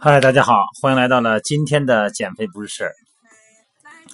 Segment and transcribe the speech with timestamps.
[0.00, 2.92] 嗨，大家好，欢迎来到了今天的减肥不是事儿。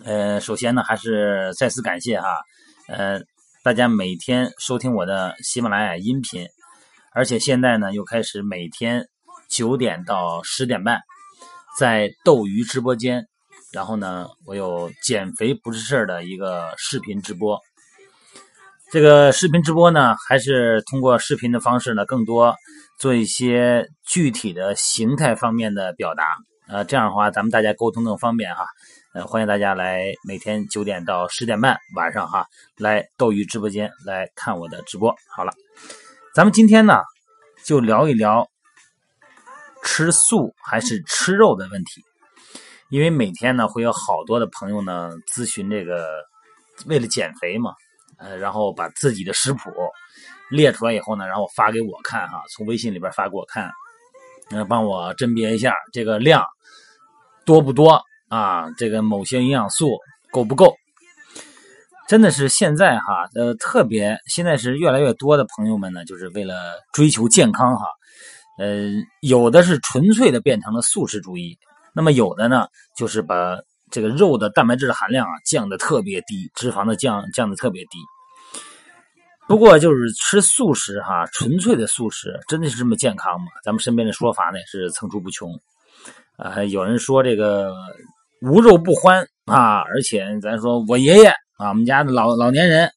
[0.04, 2.42] 呃，首先呢，还是再次感谢哈，
[2.88, 3.22] 呃，
[3.62, 6.46] 大家每天收听我的喜马拉雅音频，
[7.14, 9.08] 而且现在呢，又开始每天
[9.48, 11.00] 九点到十点半，
[11.78, 13.26] 在斗鱼直播间，
[13.74, 17.58] 然后呢，我有减肥不是事儿的一个视频直播。
[18.92, 22.54] 这个视频直播呢，还是通过视频的方式呢，更多
[23.00, 26.24] 做一些具体的形态方面的表达。
[26.68, 28.64] 呃，这样的话，咱们大家沟通更方便哈。
[29.12, 32.46] 呃，欢迎大家来每天九点到十点半晚上哈，
[32.78, 35.12] 来斗鱼直播间来看我的直播。
[35.34, 35.52] 好了，
[36.32, 37.00] 咱们今天呢
[37.64, 38.48] 就聊一聊
[39.82, 42.04] 吃素还是吃肉的问题，
[42.90, 46.22] 因为每天呢会有好多的朋友呢咨询这个，
[46.86, 47.72] 为了减肥嘛，
[48.18, 49.70] 呃，然后把自己的食谱
[50.50, 53.70] 列出来以后呢，然后发给我看哈，从微信里边发给我看，
[54.50, 56.44] 呃，帮我甄别一下这个量
[57.44, 58.02] 多不多。
[58.30, 59.96] 啊，这个某些营养素
[60.32, 60.74] 够不够？
[62.08, 67.86] 真的是现在哈，呃，特别现在是越来越多的朋友们呢，就是为了追求健康哈，
[68.58, 71.56] 呃，有的是纯粹的变成了素食主义，
[71.94, 73.56] 那么有的呢，就是把
[73.90, 77.98] 这个肉的蛋白质的含量啊降的特别低，脂肪的降降的特别低。
[79.48, 83.46] 不过就是吃素食哈，纯粹的素食真的是这么健康吗？
[83.62, 85.50] 咱们身边的说法呢是层出不穷，
[86.36, 87.72] 啊，有人说这个。
[88.40, 89.78] 无肉不欢啊！
[89.80, 92.90] 而且咱说我爷爷啊，我们家的老老年人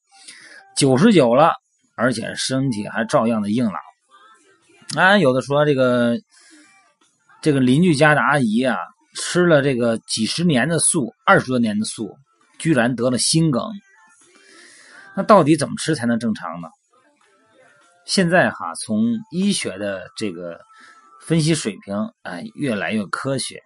[0.76, 1.52] 九十九了，
[1.96, 3.74] 而且身体还照样的硬朗。
[4.94, 6.18] 啊，有的说这个
[7.40, 8.76] 这个邻居家的阿姨啊，
[9.14, 12.16] 吃了这个几十年的素，二十多年的素，
[12.58, 13.62] 居然得了心梗。
[15.16, 16.68] 那到底怎么吃才能正常呢？
[18.04, 20.60] 现在哈，从医学的这个
[21.20, 23.60] 分析水平，哎，越来越科学。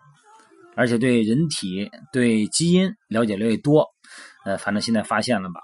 [0.75, 3.87] 而且对人体、对基因了解越来越多，
[4.47, 5.61] 呃，反正现在发现了吧，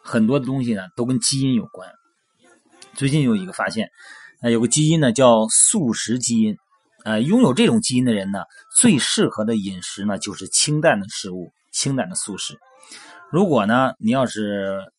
[0.00, 1.90] 很多的东西呢都跟基因有关。
[2.94, 3.90] 最近有一个发现，
[4.40, 6.56] 呃，有个基因呢叫素食基因，
[7.04, 8.44] 呃，拥有这种基因的人呢，
[8.76, 12.58] 最适合的饮食呢就是清淡的食物，清淡的素食。
[13.30, 14.92] 如果呢你要是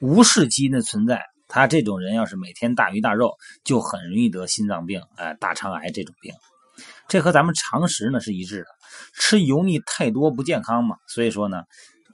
[0.00, 3.32] 无视基因的存在，他这种人要是每天大鱼大肉，
[3.64, 6.32] 就很容易得心脏病，哎，大肠癌这种病。
[7.08, 8.66] 这和咱们常识呢是一致的，
[9.14, 10.96] 吃油腻太多不健康嘛。
[11.08, 11.64] 所以说呢，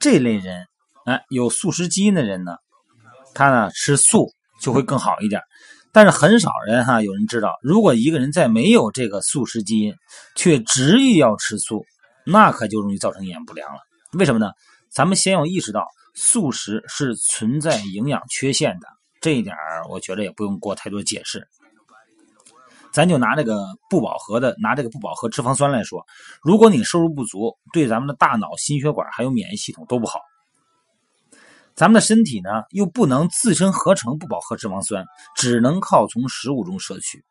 [0.00, 0.66] 这类人，
[1.04, 2.56] 哎，有素食基因的人呢，
[3.34, 5.40] 他呢吃素就会更好一点。
[5.96, 9.94] 但是很少人哈，有人知道，如果一个人在没有这个素食基因，
[10.34, 11.86] 却执意要吃素，
[12.26, 13.80] 那可就容易造成营养不良了。
[14.12, 14.52] 为什么呢？
[14.90, 18.86] 咱们先要意识到素食是存在营养缺陷的，
[19.22, 19.56] 这一点
[19.88, 21.48] 我觉得也不用过太多解释。
[22.92, 26.04] 咱就拿这个不饱和的，拿这个不饱和脂肪酸来说，
[26.42, 30.20] 如果你摄入不足，对咱们的大脑、心血管还有免疫系统都不好。
[31.76, 35.04] 咱们的身体呢，又不能自身合成不饱和脂肪酸，
[35.36, 37.22] 只能靠从食物中摄取。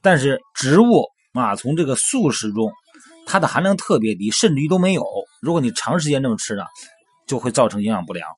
[0.00, 2.72] 但是植物啊，从这个素食中，
[3.26, 5.04] 它的含量特别低，甚至于都没有。
[5.42, 6.62] 如果你长时间这么吃呢，
[7.26, 8.28] 就会造成营养不良。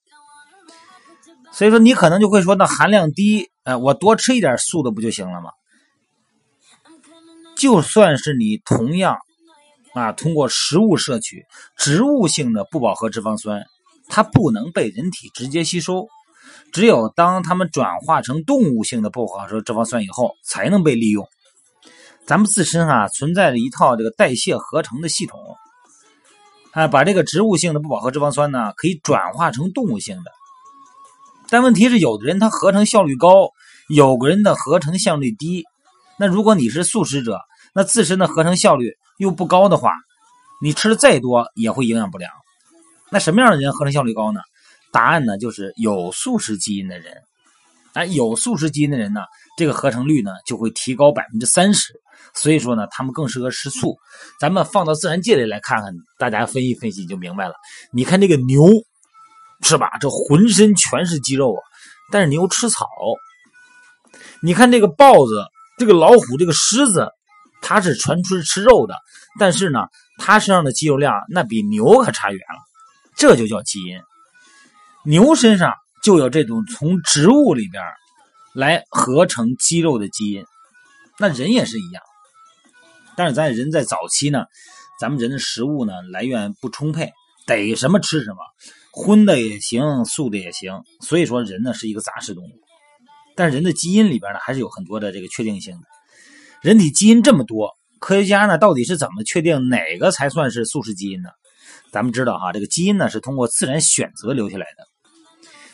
[1.53, 5.51] 所以说，你可能就会说，那含量低，哎，我多吃一点素的不就行了吗？
[7.57, 9.19] 就算是你同样
[9.93, 11.45] 啊，通过食物摄取
[11.77, 13.65] 植物性的不饱和脂肪酸，
[14.09, 16.09] 它不能被人体直接吸收，
[16.73, 21.29] 只有当它们转化成动物性的不饱和脂肪酸以后，才能被利用。
[22.27, 25.41] 咱们自身啊，存在着一套这个代谢合成的系统，
[26.73, 30.33] 啊，把这个植物性的不饱和脂肪酸呢，可以转化成动物性的。
[31.49, 33.51] 但问题是，有的人他合成效率高，
[33.89, 35.65] 有个人的合成效率低。
[36.19, 37.39] 那如果你是素食者，
[37.73, 39.93] 那自身的合成效率又不高的话，
[40.61, 42.33] 你吃的再多也会营养不良。
[43.11, 44.41] 那什么样的人合成效率高呢？
[44.93, 47.15] 答案呢就是有素食基因的人。
[47.95, 49.21] 哎，有素食基因的人呢，
[49.57, 51.93] 这个合成率呢就会提高百分之三十。
[52.35, 53.97] 所以说呢，他们更适合吃素。
[54.41, 57.55] 咱们放到自然界里来看看，大家分析分析就明白了。
[57.93, 58.65] 你看这个牛，
[59.63, 59.91] 是吧？
[60.01, 61.61] 这浑身全是肌肉啊，
[62.11, 62.87] 但是牛吃草。
[64.43, 65.47] 你看这个豹子。
[65.79, 67.11] 这个老虎，这个狮子，
[67.61, 68.95] 它是纯纯吃肉的，
[69.39, 69.81] 但是呢，
[70.17, 72.63] 它身上的肌肉量那比牛可差远了，
[73.17, 73.99] 这就叫基因。
[75.05, 75.73] 牛身上
[76.03, 77.83] 就有这种从植物里边
[78.55, 80.45] 来合成肌肉的基因，
[81.19, 82.03] 那人也是一样。
[83.17, 84.45] 但是咱人在早期呢，
[85.01, 87.13] 咱们人的食物呢来源不充沛，
[87.47, 88.39] 逮什么吃什么，
[88.93, 90.83] 荤的也行，素的也行。
[91.01, 92.61] 所以说人呢是一个杂食动物，
[93.35, 95.83] 但人的基因里边呢还是有很多的这个确定性的。
[96.61, 97.71] 人体基因这么多，
[98.01, 101.31] 科学家呢到底是怎么确定哪个才算是素食基因呢？
[101.91, 104.87] 咱们知道哈，这个基因呢是通过自然选择留下来的。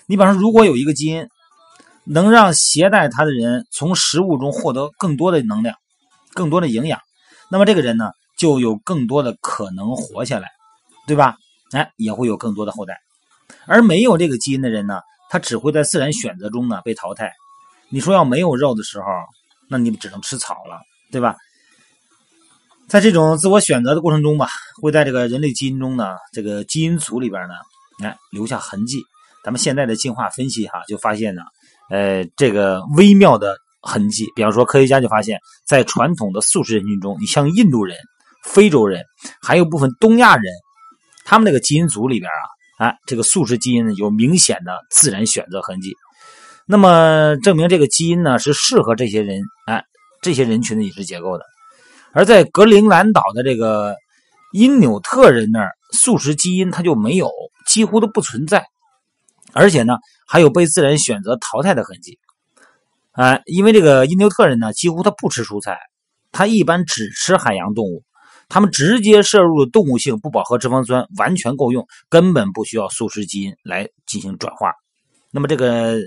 [0.06, 1.28] 你比方说，如果有一个基因
[2.04, 5.76] 能让携带它的人从食物中获得更多的能量、
[6.34, 7.00] 更多的营养，
[7.48, 10.48] 那么这个人呢就有更多的可能活下来，
[11.06, 11.36] 对吧？
[11.72, 12.98] 哎，也会有更多的后代。
[13.66, 15.00] 而没有这个基因的人呢，
[15.30, 17.32] 他只会在自然选择中呢被淘汰。
[17.88, 19.06] 你说要没有肉的时候，
[19.68, 20.80] 那你只能吃草了，
[21.10, 21.36] 对吧？
[22.92, 24.50] 在这种自我选择的过程中吧，
[24.82, 27.54] 会在这个人类基因中呢，这个基因组里边呢，
[28.04, 29.00] 哎，留下痕迹。
[29.42, 31.40] 咱们现在的进化分析哈，就发现呢，
[31.88, 34.26] 呃，这个微妙的痕迹。
[34.36, 37.96] 比方说，科学家就发现，在传统的素食人群中，你像印度人、
[38.44, 39.02] 非洲人，
[39.40, 40.44] 还有部分东亚人，
[41.24, 42.30] 他们那个基因组里边
[42.76, 45.94] 啊，哎，这个素食基因呢有明显的自然选择痕迹。
[46.66, 49.82] 那么证明这个基因呢是适合这些人，哎，
[50.20, 51.46] 这些人群的饮食结构的。
[52.12, 53.96] 而在格陵兰岛的这个
[54.52, 57.30] 因纽特人那儿，素食基因它就没有，
[57.66, 58.66] 几乎都不存在。
[59.54, 62.18] 而且呢，还有被自然选择淘汰的痕迹，
[63.12, 65.78] 哎，因为这个因纽特人呢，几乎他不吃蔬菜，
[66.30, 68.02] 他一般只吃海洋动物，
[68.48, 74.72] 他们直接摄入的动物性不饱和脂肪酸完全够用，根本不需要素食基因来进行转化。
[75.30, 75.98] 那么这个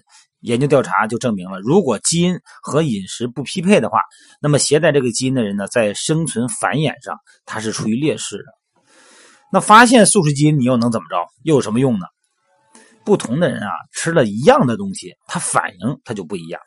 [0.46, 4.00] 研究调查就证明了，如果基因和饮食不匹配的话，
[4.40, 8.44] 那么携带这个基因的人呢，在生存繁衍上他是处于劣势的。
[9.52, 11.16] 那发现素食基因，你又能怎么着？
[11.44, 12.06] 又有什么用呢？
[13.04, 16.62] 不同的人啊，吃了一样的东西，他反应他就不一样。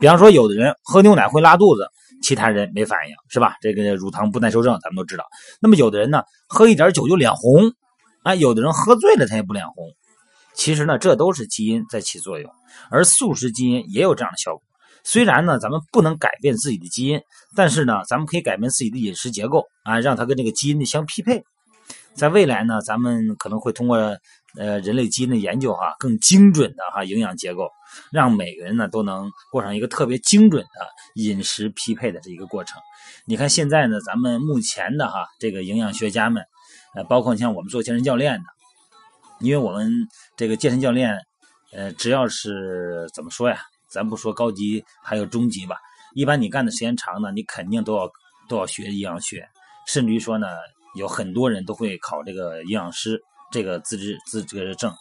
[0.00, 1.86] 比方说，有的人喝牛奶会拉肚子，
[2.22, 3.54] 其他人没反应，是吧？
[3.60, 5.24] 这个乳糖不耐受症咱们都知道。
[5.60, 7.72] 那么有的人呢，喝一点酒就脸红，
[8.24, 9.84] 啊，有的人喝醉了他也不脸红。
[10.54, 12.50] 其实呢，这都是基因在起作用，
[12.90, 14.62] 而素食基因也有这样的效果。
[15.04, 17.20] 虽然呢，咱们不能改变自己的基因，
[17.56, 21.42] 但是呢，咱们可以改变自己的饮食结构啊，让它跟这个基因的相匹配。
[22.14, 23.96] 在未来呢，咱们可能会通过
[24.58, 27.68] 呃人类基因的研究哈，更精准的哈营养结构，
[28.12, 32.78] 让每个人呢都能过上一个特别精准的饮食匹配的这一个过程。
[33.26, 36.44] 你看现在呢，咱们目前的哈这个营养学家们，
[36.94, 38.44] 呃，包括像我们做健身教练的，
[39.42, 39.92] 因为我们
[40.36, 41.18] 这个健身教练，
[41.72, 43.58] 呃，只要是怎么说呀，
[43.90, 45.76] 咱不说高级，还有中级吧，
[46.14, 48.10] 一般你干的时间长呢，你肯定都要
[48.48, 49.46] 都要学营养学，
[49.86, 50.46] 甚至于说呢。
[50.94, 53.18] 有很多人都会考这个营养师
[53.50, 54.94] 这个资质资格证，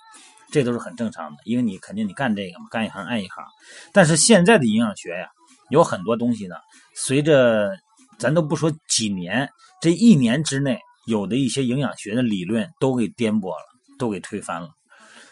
[0.50, 3.44] 这都是很正常的，因为你肯定你干这个嘛，干一行爱一行。
[3.92, 5.28] 但是现在的营养学呀，
[5.70, 6.56] 有很多东西呢，
[6.96, 7.78] 随着
[8.18, 9.50] 咱都不说几年，
[9.82, 13.66] 这一年之内，有的一些营养学的理论都给颠簸了，
[14.02, 14.68] 都给推翻了。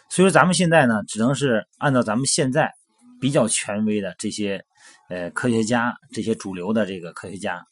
[0.08, 2.72] 所以说咱们现在呢，只能是按照咱们现在
[3.20, 4.64] 比较权威的这些
[5.10, 7.62] 呃科学家，这些主流的这个科学家，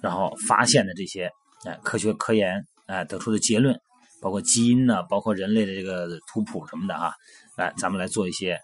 [0.00, 1.30] 然后发现的这些。
[1.64, 3.76] 哎，科学科研哎得出的结论，
[4.20, 7.12] 包括基因呢，包括人类的这个图谱什么的啊，
[7.56, 8.60] 来咱们来做一些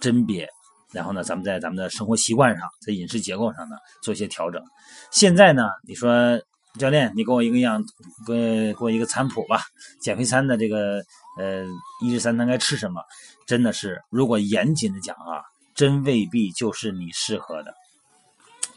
[0.00, 0.48] 甄别，
[0.92, 4.62] 然后呢，咱们在咱们的生活习惯上，在饮食结构上呢做一些调整。
[5.10, 6.40] 现在呢，你说
[6.78, 7.84] 教练，你给我一个样，
[8.26, 9.62] 给给我一个餐谱吧，
[10.00, 11.02] 减肥餐的这个
[11.38, 11.64] 呃
[12.02, 13.02] 一日三餐该吃什么？
[13.46, 15.42] 真的是，如果严谨的讲啊，
[15.74, 17.74] 真未必就是你适合的。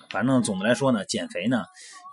[0.09, 1.63] 反正总的来说呢，减肥呢，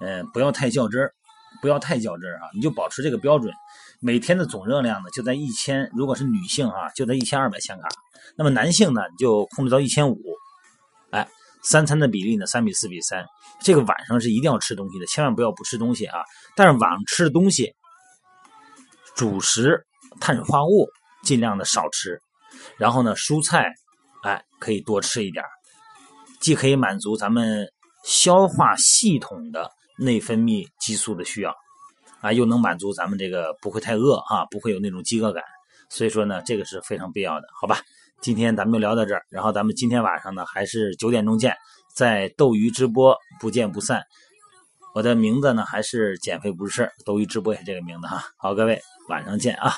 [0.00, 1.14] 呃，不要太较真儿。
[1.60, 3.52] 不要太较真儿啊，你就保持这个标准，
[3.99, 7.88] 每天的总热量呢就在一千，如果是女性啊，就在一千二百千卡，
[8.37, 10.22] 那么男性呢就控制到一千五，
[11.10, 11.28] 哎，
[11.62, 13.24] 三餐的比例呢三比四比三，
[13.60, 16.20] 这个晚上是一定要吃东西的，千万不要不吃东西啊。
[16.56, 17.72] 但是晚上吃的东西，
[19.14, 19.84] 主食、
[20.20, 20.88] 碳水化合物
[21.22, 22.20] 尽量的少吃，
[22.76, 23.72] 然后呢蔬菜，
[24.22, 25.44] 哎可以多吃一点，
[26.40, 27.66] 既可以满足咱们
[28.04, 29.70] 消化系统的。
[30.02, 31.54] 内分泌激素的需要，
[32.22, 35.44] 啊，又能满足咱们这个不会太饿啊，不会有那种饥饿感，
[35.90, 37.82] 所以说呢，这个是非常必要的，好吧？
[38.20, 41.56] 今天咱们就聊到这儿，然后咱们今天晚上呢，还是九点钟见，
[41.94, 44.02] 在斗鱼直播，不见不散。
[44.94, 48.22] 我的名字呢，还是减肥不是事儿，斗鱼直播也是这个名字哈。
[48.36, 49.72] 好，各位晚上见啊。